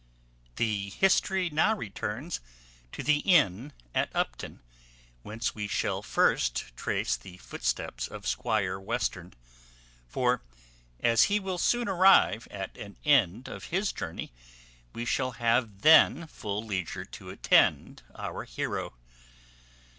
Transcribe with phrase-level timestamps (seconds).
[0.55, 2.39] The history now returns
[2.91, 4.63] to the inn at Upton,
[5.21, 9.35] whence we shall first trace the footsteps of Squire Western;
[10.07, 10.41] for,
[11.01, 14.31] as he will soon arrive at an end of his journey,
[14.91, 18.95] we shall have then full leisure to attend our heroe.